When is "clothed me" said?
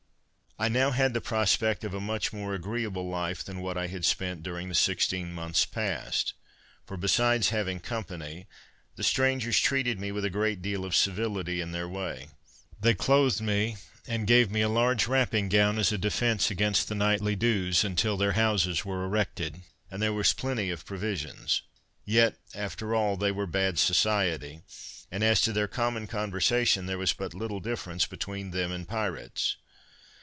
12.93-13.77